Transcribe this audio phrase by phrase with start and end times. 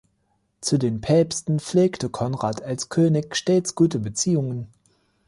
[0.61, 4.65] Zu den Päpsten pflegte Konrad als König stets gute Beziehungen.